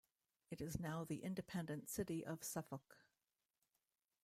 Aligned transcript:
It 0.49 0.61
is 0.61 0.79
now 0.79 1.03
the 1.03 1.17
independent 1.23 1.87
city 1.87 2.25
of 2.25 2.43
Suffolk. 2.43 3.01